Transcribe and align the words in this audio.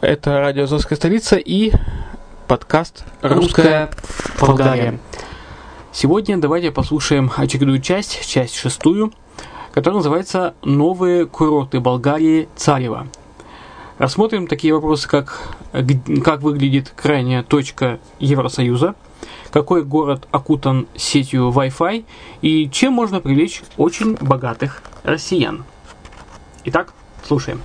Это 0.00 0.38
радио 0.38 0.64
«Азовская 0.64 0.96
столица» 0.96 1.36
и 1.36 1.72
подкаст 2.46 3.04
«Русская 3.22 3.90
Болгария». 4.40 5.00
Сегодня 5.92 6.38
давайте 6.38 6.70
послушаем 6.70 7.32
очередную 7.36 7.80
часть, 7.80 8.28
часть 8.28 8.54
шестую, 8.54 9.12
которая 9.72 9.96
называется 9.96 10.54
«Новые 10.62 11.26
курорты 11.26 11.80
Болгарии 11.80 12.48
Царева». 12.54 13.08
Рассмотрим 13.98 14.46
такие 14.46 14.74
вопросы, 14.74 15.08
как 15.08 15.56
как 16.24 16.42
выглядит 16.42 16.92
крайняя 16.94 17.42
точка 17.42 17.98
Евросоюза, 18.20 18.94
какой 19.50 19.82
город 19.82 20.28
окутан 20.30 20.86
сетью 20.96 21.50
Wi-Fi 21.50 22.04
и 22.42 22.70
чем 22.70 22.92
можно 22.92 23.20
привлечь 23.20 23.62
очень 23.76 24.14
богатых 24.20 24.82
россиян. 25.02 25.64
Итак, 26.64 26.92
слушаем. 27.26 27.60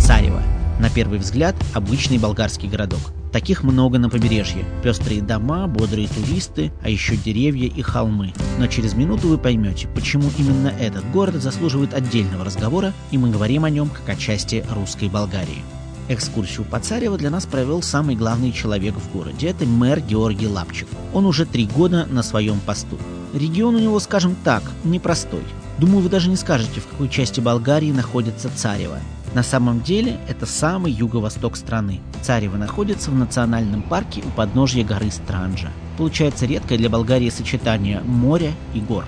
Царево. 0.00 0.42
На 0.78 0.90
первый 0.90 1.18
взгляд, 1.18 1.56
обычный 1.74 2.18
болгарский 2.18 2.68
городок. 2.68 3.00
Таких 3.32 3.62
много 3.62 3.98
на 3.98 4.10
побережье. 4.10 4.64
Пестрые 4.82 5.22
дома, 5.22 5.66
бодрые 5.66 6.08
туристы, 6.08 6.72
а 6.82 6.90
еще 6.90 7.16
деревья 7.16 7.68
и 7.68 7.82
холмы. 7.82 8.32
Но 8.58 8.66
через 8.66 8.94
минуту 8.94 9.28
вы 9.28 9.38
поймете, 9.38 9.88
почему 9.88 10.30
именно 10.38 10.68
этот 10.68 11.10
город 11.10 11.36
заслуживает 11.36 11.94
отдельного 11.94 12.44
разговора, 12.44 12.92
и 13.10 13.18
мы 13.18 13.30
говорим 13.30 13.64
о 13.64 13.70
нем 13.70 13.88
как 13.88 14.08
о 14.08 14.16
части 14.16 14.64
русской 14.74 15.08
Болгарии. 15.08 15.62
Экскурсию 16.08 16.64
по 16.64 16.78
Царево 16.78 17.18
для 17.18 17.30
нас 17.30 17.46
провел 17.46 17.82
самый 17.82 18.14
главный 18.14 18.52
человек 18.52 18.94
в 18.94 19.12
городе. 19.12 19.48
Это 19.48 19.64
мэр 19.64 20.00
Георгий 20.00 20.46
Лапчев. 20.46 20.88
Он 21.12 21.26
уже 21.26 21.46
три 21.46 21.66
года 21.66 22.06
на 22.06 22.22
своем 22.22 22.60
посту. 22.60 22.98
Регион 23.34 23.74
у 23.74 23.80
него, 23.80 23.98
скажем 23.98 24.36
так, 24.44 24.62
непростой. 24.84 25.42
Думаю, 25.78 26.02
вы 26.02 26.08
даже 26.08 26.28
не 26.28 26.36
скажете, 26.36 26.80
в 26.80 26.86
какой 26.86 27.08
части 27.08 27.40
Болгарии 27.40 27.90
находится 27.90 28.50
Царево. 28.54 28.98
На 29.36 29.42
самом 29.42 29.82
деле 29.82 30.18
это 30.28 30.46
самый 30.46 30.90
юго-восток 30.92 31.58
страны. 31.58 32.00
Царево 32.22 32.56
находится 32.56 33.10
в 33.10 33.14
национальном 33.14 33.82
парке 33.82 34.22
у 34.24 34.30
подножья 34.30 34.82
горы 34.82 35.10
Странджа. 35.10 35.68
Получается 35.98 36.46
редкое 36.46 36.78
для 36.78 36.88
Болгарии 36.88 37.28
сочетание 37.28 38.00
моря 38.00 38.52
и 38.72 38.80
гор. 38.80 39.04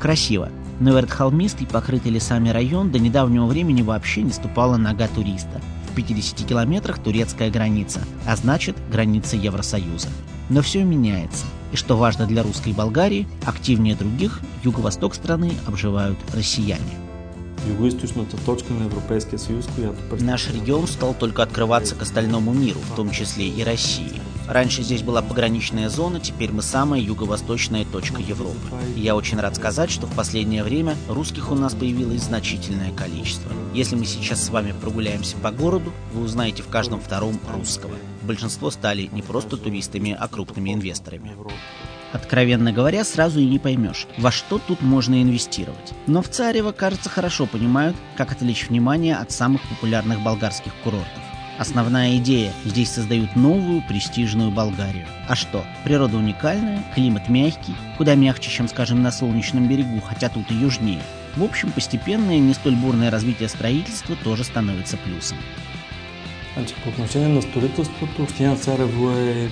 Красиво. 0.00 0.48
Но 0.80 0.98
этот 0.98 1.12
холмистый, 1.12 1.68
покрытый 1.68 2.10
лесами 2.10 2.48
район 2.48 2.90
до 2.90 2.98
недавнего 2.98 3.46
времени 3.46 3.82
вообще 3.82 4.22
не 4.22 4.32
ступала 4.32 4.78
нога 4.78 5.06
туриста. 5.06 5.60
В 5.92 5.94
50 5.94 6.44
километрах 6.44 6.98
турецкая 6.98 7.48
граница, 7.48 8.00
а 8.26 8.34
значит 8.34 8.74
граница 8.90 9.36
Евросоюза. 9.36 10.08
Но 10.48 10.60
все 10.60 10.82
меняется. 10.82 11.46
И 11.70 11.76
что 11.76 11.96
важно 11.96 12.26
для 12.26 12.42
русской 12.42 12.72
Болгарии, 12.72 13.28
активнее 13.46 13.94
других 13.94 14.40
юго-восток 14.64 15.14
страны 15.14 15.52
обживают 15.68 16.18
россияне. 16.34 17.07
Юго-источната 17.66 18.36
точка 18.44 18.72
на 18.72 18.84
Европейския 18.84 19.38
съюз, 19.38 19.66
която 19.74 20.24
Наш 20.24 20.48
регион 20.50 20.86
стал 20.86 21.14
только 21.14 21.42
открываться 21.42 21.94
к 21.94 22.02
остальному 22.02 22.52
миру, 22.52 22.80
в 22.80 22.96
том 22.96 23.10
числе 23.10 23.48
и 23.48 23.64
России. 23.64 24.20
Раньше 24.48 24.82
здесь 24.82 25.02
была 25.02 25.20
пограничная 25.20 25.90
зона, 25.90 26.20
теперь 26.20 26.50
мы 26.52 26.62
самая 26.62 27.02
юго-восточная 27.02 27.84
точка 27.84 28.22
Европы. 28.22 28.56
И 28.96 29.00
я 29.00 29.14
очень 29.14 29.38
рад 29.38 29.56
сказать, 29.56 29.90
что 29.90 30.06
в 30.06 30.14
последнее 30.16 30.64
время 30.64 30.96
русских 31.08 31.50
у 31.50 31.54
нас 31.54 31.74
появилось 31.74 32.22
значительное 32.22 32.92
количество. 32.92 33.52
Если 33.74 33.94
мы 33.94 34.06
сейчас 34.06 34.42
с 34.42 34.48
вами 34.48 34.74
прогуляемся 34.80 35.36
по 35.36 35.50
городу, 35.50 35.92
вы 36.14 36.22
узнаете 36.22 36.62
в 36.62 36.68
каждом 36.68 36.98
втором 36.98 37.38
русского. 37.54 37.94
Большинство 38.22 38.70
стали 38.70 39.10
не 39.12 39.20
просто 39.20 39.58
туристами, 39.58 40.16
а 40.18 40.28
крупными 40.28 40.72
инвесторами. 40.72 41.36
Откровенно 42.12 42.72
говоря, 42.72 43.04
сразу 43.04 43.40
и 43.40 43.46
не 43.46 43.58
поймешь, 43.58 44.06
во 44.16 44.30
что 44.30 44.58
тут 44.58 44.80
можно 44.80 45.22
инвестировать. 45.22 45.92
Но 46.06 46.22
в 46.22 46.28
Царево, 46.28 46.72
кажется, 46.72 47.10
хорошо 47.10 47.46
понимают, 47.46 47.96
как 48.16 48.32
отвлечь 48.32 48.68
внимание 48.68 49.16
от 49.16 49.30
самых 49.30 49.62
популярных 49.68 50.20
болгарских 50.22 50.72
курортов. 50.82 51.22
Основная 51.58 52.16
идея– 52.18 52.52
здесь 52.64 52.90
создают 52.90 53.34
новую 53.34 53.82
престижную 53.82 54.52
Болгарию. 54.52 55.06
А 55.28 55.34
что? 55.34 55.64
Природа 55.82 56.16
уникальная, 56.16 56.84
климат 56.94 57.28
мягкий, 57.28 57.74
куда 57.96 58.14
мягче, 58.14 58.48
чем, 58.48 58.68
скажем, 58.68 59.02
на 59.02 59.10
солнечном 59.10 59.66
берегу, 59.66 60.00
хотя 60.00 60.28
тут 60.28 60.48
и 60.52 60.54
южнее. 60.54 61.02
В 61.34 61.42
общем, 61.42 61.72
постепенное, 61.72 62.38
не 62.38 62.54
столь 62.54 62.76
бурное 62.76 63.10
развитие 63.10 63.48
строительства 63.48 64.14
тоже 64.22 64.44
становится 64.44 64.96
плюсом. 64.98 65.36
Значи, 66.54 66.74
по 66.84 66.90
отношение 66.90 67.28
на 67.28 67.42
строителството, 67.42 68.22
Община 68.22 68.56
Царево 68.56 69.10
е 69.10 69.50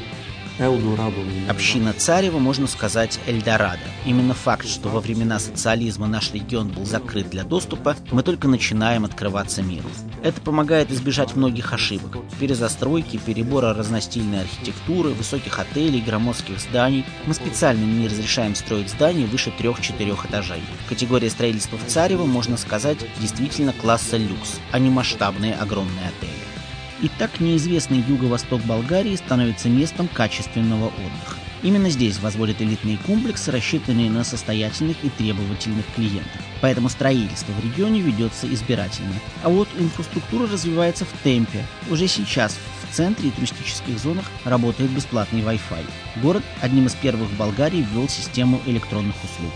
Община 1.51 1.93
Царева, 1.93 2.39
можно 2.39 2.67
сказать, 2.67 3.21
Эльдорадо. 3.27 3.79
Именно 4.07 4.33
факт, 4.33 4.67
что 4.67 4.89
во 4.89 5.01
времена 5.01 5.39
социализма 5.39 6.07
наш 6.07 6.33
регион 6.33 6.69
был 6.69 6.87
закрыт 6.87 7.29
для 7.29 7.45
доступа, 7.45 7.95
мы 8.11 8.23
только 8.23 8.49
начинаем 8.49 9.05
открываться 9.05 9.63
миру. 9.63 9.89
Это 10.23 10.41
помогает 10.41 10.91
избежать 10.91 11.37
многих 11.37 11.75
ошибок. 11.75 12.19
Перезастройки, 12.41 13.19
перебора 13.19 13.75
разностильной 13.75 14.41
архитектуры, 14.41 15.11
высоких 15.11 15.59
отелей, 15.59 16.01
громоздких 16.01 16.59
зданий. 16.59 17.05
Мы 17.27 17.35
специально 17.35 17.85
не 17.85 18.09
разрешаем 18.09 18.55
строить 18.55 18.91
здания 18.91 19.27
выше 19.27 19.53
трех-четырех 19.59 20.25
этажей. 20.25 20.63
Категория 20.89 21.29
строительства 21.29 21.77
в 21.77 21.87
Царево, 21.87 22.25
можно 22.25 22.57
сказать, 22.57 22.99
действительно 23.21 23.75
класса 23.75 24.17
люкс, 24.17 24.55
а 24.73 24.79
не 24.79 24.89
масштабные 24.89 25.55
огромные 25.55 26.09
отели. 26.09 26.56
И 27.03 27.09
так 27.19 27.41
неизвестный 27.41 28.03
юго-восток 28.09 28.63
Болгарии 28.63 29.17
становится 29.17 29.69
местом 29.69 30.09
качественного 30.09 30.87
отдыха. 30.87 31.37
Именно 31.63 31.91
здесь 31.91 32.19
возводят 32.19 32.61
элитные 32.63 32.99
комплексы, 33.07 33.51
рассчитанные 33.51 34.11
на 34.11 34.25
состоятельных 34.25 34.97
и 35.03 35.09
требовательных 35.09 35.85
клиентов. 35.95 36.41
Поэтому 36.61 36.89
строительство 36.89 37.53
в 37.53 37.65
регионе 37.65 38.01
ведется 38.01 38.53
избирательно. 38.53 39.15
А 39.43 39.49
вот 39.49 39.69
инфраструктура 39.79 40.47
развивается 40.47 41.05
в 41.05 41.13
темпе. 41.23 41.65
Уже 41.91 42.09
сейчас 42.09 42.57
в 42.83 42.95
центре 42.95 43.29
и 43.29 43.33
туристических 43.33 43.99
зонах 43.99 44.25
работает 44.45 44.91
бесплатный 44.91 45.41
Wi-Fi. 45.41 45.85
Город 46.23 46.45
одним 46.61 46.87
из 46.87 46.95
первых 46.95 47.29
в 47.29 47.37
Болгарии 47.37 47.85
ввел 47.91 48.09
систему 48.09 48.61
электронных 48.67 49.17
услуг. 49.25 49.53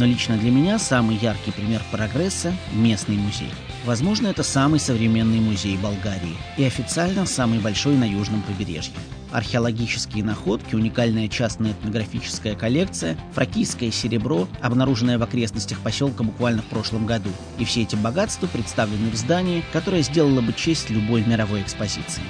Но 0.00 0.06
лично 0.06 0.38
для 0.38 0.50
меня 0.50 0.78
самый 0.78 1.16
яркий 1.16 1.50
пример 1.50 1.82
прогресса– 1.90 2.54
местный 2.72 3.16
музей. 3.16 3.50
Возможно, 3.84 4.28
это 4.28 4.42
самый 4.42 4.80
современный 4.80 5.40
музей 5.40 5.76
Болгарии 5.76 6.38
и 6.56 6.64
официально 6.64 7.26
самый 7.26 7.58
большой 7.58 7.96
на 7.96 8.04
южном 8.04 8.40
побережье. 8.40 8.94
Археологические 9.30 10.24
находки, 10.24 10.74
уникальная 10.74 11.28
частная 11.28 11.72
этнографическая 11.72 12.54
коллекция, 12.54 13.18
фракийское 13.34 13.90
серебро, 13.90 14.48
обнаруженное 14.62 15.18
в 15.18 15.22
окрестностях 15.22 15.80
поселка 15.80 16.24
буквально 16.24 16.62
в 16.62 16.66
прошлом 16.66 17.04
году. 17.04 17.28
И 17.58 17.66
все 17.66 17.82
эти 17.82 17.94
богатства 17.94 18.46
представлены 18.46 19.10
в 19.10 19.16
здании, 19.16 19.62
которое 19.70 20.00
сделало 20.00 20.40
бы 20.40 20.54
честь 20.54 20.88
любой 20.88 21.26
мировой 21.26 21.60
экспозиции. 21.60 22.22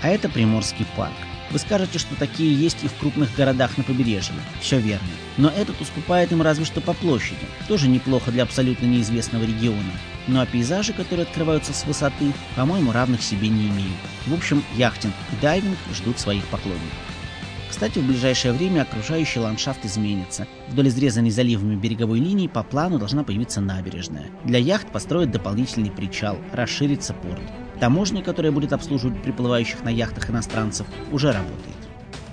А 0.00 0.08
это 0.08 0.30
Приморский 0.30 0.86
парк. 0.96 1.12
Вы 1.50 1.58
скажете, 1.58 1.98
что 1.98 2.14
такие 2.16 2.54
есть 2.54 2.82
и 2.82 2.88
в 2.88 2.94
крупных 2.94 3.34
городах 3.36 3.76
на 3.78 3.84
побережье. 3.84 4.34
Все 4.60 4.78
верно. 4.78 5.08
Но 5.36 5.48
этот 5.48 5.80
уступает 5.80 6.32
им 6.32 6.42
разве 6.42 6.64
что 6.64 6.80
по 6.80 6.92
площади. 6.92 7.46
Тоже 7.68 7.88
неплохо 7.88 8.32
для 8.32 8.42
абсолютно 8.42 8.86
неизвестного 8.86 9.44
региона. 9.44 9.92
Ну 10.26 10.40
а 10.40 10.46
пейзажи, 10.46 10.92
которые 10.92 11.24
открываются 11.24 11.72
с 11.72 11.84
высоты, 11.84 12.32
по-моему, 12.56 12.92
равных 12.92 13.22
себе 13.22 13.48
не 13.48 13.68
имеют. 13.68 13.96
В 14.26 14.34
общем, 14.34 14.64
яхтинг 14.76 15.14
и 15.32 15.40
дайвинг 15.40 15.78
ждут 15.94 16.18
своих 16.18 16.44
поклонников. 16.46 16.98
Кстати, 17.68 17.98
в 17.98 18.06
ближайшее 18.06 18.54
время 18.54 18.82
окружающий 18.82 19.40
ландшафт 19.40 19.84
изменится. 19.84 20.46
Вдоль 20.68 20.88
изрезанной 20.88 21.30
заливами 21.30 21.76
береговой 21.76 22.20
линии 22.20 22.48
по 22.48 22.62
плану 22.62 22.98
должна 22.98 23.22
появиться 23.22 23.60
набережная. 23.60 24.30
Для 24.44 24.58
яхт 24.58 24.90
построят 24.90 25.30
дополнительный 25.30 25.90
причал, 25.90 26.38
расширится 26.52 27.12
порт. 27.12 27.42
Таможня, 27.80 28.22
которая 28.22 28.52
будет 28.52 28.72
обслуживать 28.72 29.22
приплывающих 29.22 29.84
на 29.84 29.90
яхтах 29.90 30.30
иностранцев, 30.30 30.86
уже 31.12 31.32
работает. 31.32 31.85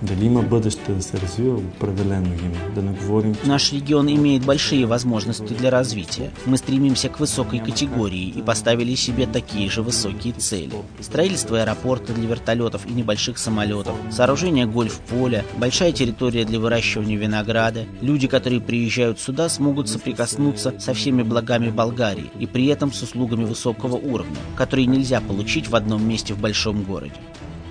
Дали 0.03 0.25
има 0.25 0.41
бъдеще 0.41 0.91
да 0.91 1.01
се 1.01 1.17
развива? 1.17 1.57
Определено 1.57 2.27
има. 2.27 2.73
Да 2.75 2.81
не 2.81 2.91
говорим... 2.91 3.35
Наш 3.45 3.73
регион 3.73 4.09
имеет 4.09 4.45
большие 4.45 4.85
возможности 4.85 5.53
для 5.53 5.69
развития. 5.71 6.31
Мы 6.45 6.57
стремимся 6.57 7.07
к 7.07 7.21
высокой 7.21 7.59
категории 7.59 8.27
и 8.38 8.41
поставили 8.41 8.95
себе 8.95 9.27
такие 9.27 9.69
же 9.69 9.81
высокие 9.81 10.33
цели. 10.33 10.73
Строительство 11.00 11.57
аэропорта 11.61 12.11
для 12.13 12.27
вертолетов 12.27 12.85
и 12.85 12.91
небольших 12.91 13.38
самолетов, 13.38 13.95
сооружение 14.11 14.65
гольф-поля, 14.65 15.45
большая 15.57 15.94
территория 15.94 16.44
для 16.44 16.59
выращивания 16.59 17.17
винограда. 17.17 17.85
Люди, 18.01 18.27
которые 18.27 18.59
приезжают 18.59 19.21
сюда, 19.21 19.47
смогут 19.47 19.88
соприкоснуться 19.88 20.73
со 20.79 20.94
всеми 20.94 21.23
благами 21.23 21.69
Болгарии 21.69 22.29
и 22.41 22.45
при 22.45 22.65
этом 22.65 22.91
с 22.91 23.01
услугами 23.01 23.45
высокого 23.45 23.95
уровня, 23.95 24.35
которые 24.57 24.85
нельзя 24.85 25.21
получить 25.21 25.69
в 25.69 25.75
одном 25.77 26.05
месте 26.05 26.33
в 26.33 26.39
большом 26.39 26.83
городе. 26.83 27.15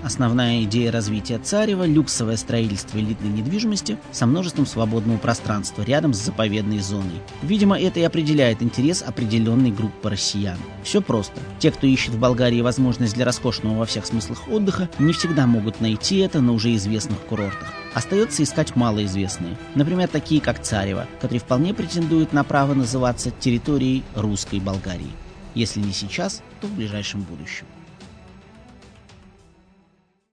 Основная 0.03 0.63
идея 0.63 0.91
развития 0.91 1.37
Царева– 1.37 1.85
люксовое 1.87 2.35
строительство 2.35 2.97
элитной 2.97 3.29
недвижимости 3.29 3.97
со 4.11 4.25
множеством 4.25 4.65
свободного 4.65 5.17
пространства 5.17 5.81
рядом 5.83 6.13
с 6.13 6.17
заповедной 6.17 6.79
зоной. 6.79 7.21
Видимо, 7.41 7.79
это 7.79 8.01
и 8.01 8.03
определяет 8.03 8.61
интерес 8.61 9.01
определенной 9.01 9.71
группы 9.71 10.09
россиян. 10.09 10.57
Все 10.83 11.01
просто. 11.01 11.39
Те, 11.59 11.71
кто 11.71 11.87
ищет 11.87 12.15
в 12.15 12.19
Болгарии 12.19 12.59
возможность 12.59 13.13
для 13.13 13.23
роскошного 13.23 13.77
во 13.77 13.85
всех 13.85 14.05
смыслах 14.05 14.49
отдыха, 14.49 14.89
не 14.99 15.13
всегда 15.13 15.47
могут 15.47 15.79
найти 15.79 16.17
это 16.17 16.41
на 16.41 16.51
уже 16.51 16.75
известных 16.75 17.19
курортах. 17.19 17.71
Остается 17.93 18.43
искать 18.43 18.75
малоизвестные, 18.75 19.57
например, 19.75 20.09
такие 20.09 20.41
как 20.41 20.61
Царево, 20.61 21.07
которые 21.21 21.39
вполне 21.39 21.73
претендуют 21.73 22.33
на 22.33 22.43
право 22.43 22.73
называться 22.73 23.31
территорией 23.31 24.03
русской 24.15 24.59
Болгарии. 24.59 25.11
Если 25.55 25.79
не 25.79 25.93
сейчас, 25.93 26.41
то 26.59 26.67
в 26.67 26.73
ближайшем 26.73 27.21
будущем. 27.21 27.67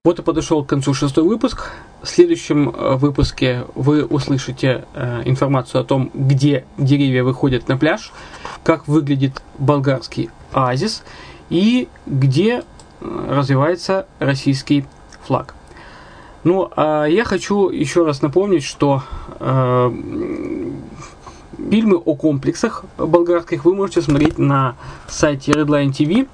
Вот 0.03 0.19
и 0.19 0.23
подошел 0.23 0.65
к 0.65 0.67
концу 0.67 0.95
шестой 0.95 1.25
выпуск. 1.25 1.73
В 2.03 2.09
следующем 2.09 2.71
э, 2.71 2.97
выпуске 2.97 3.67
вы 3.75 4.03
услышите 4.07 4.87
э, 4.95 5.21
информацию 5.27 5.83
о 5.83 5.85
том, 5.85 6.11
где 6.15 6.65
деревья 6.79 7.23
выходят 7.23 7.69
на 7.69 7.77
пляж, 7.77 8.11
как 8.65 8.89
выглядит 8.89 9.43
болгарский 9.59 10.31
оазис 10.53 11.03
и 11.51 11.87
где 12.07 12.65
э, 13.03 13.27
развивается 13.29 14.07
российский 14.21 14.87
флаг. 15.23 15.55
Ну, 16.45 16.71
а 16.77 17.05
я 17.05 17.25
хочу 17.25 17.69
еще 17.69 18.07
раз 18.07 18.23
напомнить, 18.23 18.65
что 18.65 19.03
э, 19.39 19.93
фильмы 21.59 21.97
о 21.97 22.15
комплексах 22.15 22.87
болгарских 22.97 23.67
вы 23.67 23.75
можете 23.75 24.01
смотреть 24.01 24.39
на 24.39 24.77
сайте 25.09 25.53
Redline 25.53 25.91
TV 25.91 26.27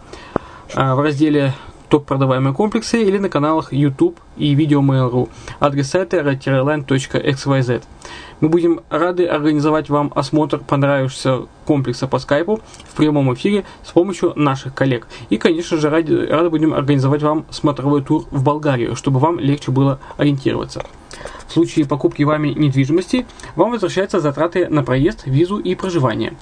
э, 0.73 0.95
в 0.95 1.01
разделе 1.01 1.53
топ-продаваемые 1.89 2.55
комплексы 2.55 3.03
или 3.03 3.19
на 3.19 3.29
каналах 3.29 3.73
YouTube 3.73 4.19
и 4.37 4.55
видео 4.55 4.81
Mail.ru. 4.83 5.29
Адрес 5.61 5.91
сайта 5.91 6.19
redline.xyz. 6.19 7.83
Мы 8.41 8.49
будем 8.49 8.81
рады 8.91 9.27
организовать 9.27 9.89
вам 9.89 10.13
осмотр 10.15 10.59
понравившегося 10.59 11.47
комплекса 11.65 12.07
по 12.07 12.19
скайпу 12.19 12.61
в 12.89 12.95
прямом 12.95 13.33
эфире 13.35 13.65
с 13.83 13.93
помощью 13.93 14.33
наших 14.37 14.75
коллег. 14.75 15.09
И, 15.31 15.39
конечно 15.39 15.79
же, 15.79 15.89
ради, 15.89 16.13
рады 16.13 16.51
будем 16.51 16.75
организовать 16.75 17.23
вам 17.23 17.47
смотровой 17.51 18.03
тур 18.03 18.27
в 18.31 18.43
Болгарию, 18.43 18.95
чтобы 18.95 19.21
вам 19.21 19.39
легче 19.39 19.71
было 19.71 20.01
ориентироваться. 20.19 20.85
В 21.49 21.53
случае 21.53 21.87
покупки 21.87 22.23
вами 22.25 22.49
недвижимости 22.49 23.27
вам 23.55 23.71
возвращаются 23.71 24.21
затраты 24.21 24.69
на 24.69 24.83
проезд, 24.83 25.23
визу 25.27 25.59
и 25.59 25.75
проживание. 25.75 26.35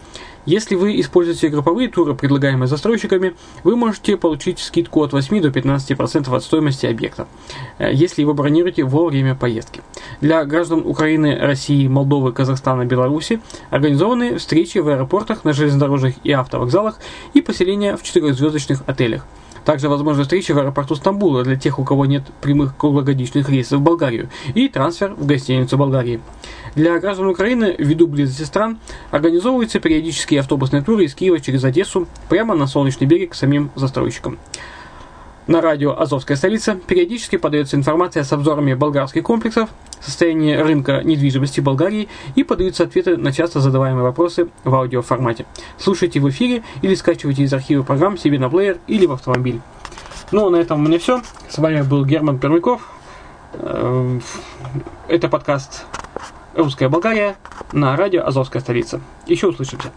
Если 0.46 0.74
вы 0.74 1.00
используете 1.00 1.48
групповые 1.48 1.88
туры, 1.88 2.14
предлагаемые 2.14 2.68
застройщиками, 2.68 3.34
вы 3.62 3.76
можете 3.76 4.16
получить 4.16 4.58
скидку 4.58 5.02
от 5.02 5.12
8 5.12 5.40
до 5.40 5.48
15% 5.48 6.34
от 6.34 6.44
стоимости 6.44 6.86
объекта, 6.86 7.26
э, 7.78 7.90
если 7.92 8.24
вы 8.24 8.34
бронируете 8.34 8.84
во 8.84 9.06
время 9.06 9.34
поездки. 9.34 9.82
Для 10.20 10.44
граждан 10.44 10.82
Украины, 10.84 11.38
России, 11.38 11.88
Молдовы, 11.88 12.32
Казахстана, 12.32 12.84
Беларуси 12.84 13.40
организованы 13.70 14.36
встречи 14.38 14.78
в 14.78 14.88
аэропортах, 14.88 15.44
на 15.44 15.52
железнодорожных 15.52 16.16
и 16.24 16.32
автовокзалах 16.32 16.98
и 17.32 17.40
поселения 17.40 17.96
в 17.96 18.02
четырехзвездочных 18.02 18.82
отелях– 18.86 19.26
также 19.64 19.88
возможна 19.88 20.22
встреча 20.22 20.54
в 20.54 20.58
аэропорту 20.58 20.94
Стамбула 20.94 21.42
для 21.42 21.56
тех, 21.56 21.78
у 21.78 21.84
кого 21.84 22.06
нет 22.06 22.24
прямых 22.40 22.76
круглогодичных 22.76 23.48
рейсов 23.48 23.80
в 23.80 23.82
Болгарию, 23.82 24.28
и 24.54 24.68
трансфер 24.68 25.14
в 25.14 25.26
гостиницу 25.26 25.76
Болгарии. 25.78 26.20
Для 26.74 26.98
граждан 26.98 27.28
Украины, 27.28 27.74
ввиду 27.78 28.06
близости 28.06 28.42
стран, 28.42 28.78
организовываются 29.10 29.80
периодические 29.80 30.40
автобусные 30.40 30.82
туры 30.82 31.04
из 31.04 31.14
Киева 31.14 31.40
через 31.40 31.64
Одессу 31.64 32.06
прямо 32.28 32.54
на 32.54 32.66
солнечный 32.66 33.06
берег 33.06 33.34
самим 33.34 33.70
застройщикам. 33.74 34.38
На 35.46 35.60
радио 35.60 35.94
«Азовская 36.00 36.38
столица» 36.38 36.74
периодически 36.74 37.36
подается 37.36 37.76
информация 37.76 38.24
с 38.24 38.32
обзорами 38.32 38.72
болгарских 38.72 39.24
комплексов, 39.24 39.68
состояние 40.00 40.62
рынка 40.62 41.02
недвижимости 41.04 41.60
Болгарии 41.60 42.08
и 42.34 42.42
подаются 42.44 42.84
ответы 42.84 43.18
на 43.18 43.30
часто 43.30 43.60
задаваемые 43.60 44.04
вопросы 44.04 44.48
в 44.64 44.74
аудиоформате. 44.74 45.44
Слушайте 45.76 46.18
в 46.20 46.30
эфире 46.30 46.62
или 46.80 46.94
скачивайте 46.94 47.42
из 47.42 47.52
архива 47.52 47.82
программ 47.82 48.16
себе 48.16 48.38
на 48.38 48.48
плеер 48.48 48.78
или 48.86 49.04
в 49.04 49.12
автомобиль. 49.12 49.60
Ну, 50.32 50.48
на 50.48 50.56
этом 50.56 50.82
у 50.82 50.88
меня 50.88 50.98
все. 50.98 51.20
С 51.50 51.58
вами 51.58 51.82
был 51.82 52.06
Герман 52.06 52.38
Пермяков. 52.38 52.88
Э, 53.52 54.20
это 55.08 55.28
подкаст 55.28 55.84
«Русская 56.54 56.88
Болгария» 56.88 57.36
на 57.70 57.94
радио 57.96 58.24
«Азовская 58.24 58.62
столица». 58.62 59.02
Еще 59.26 59.48
услышимся. 59.48 59.90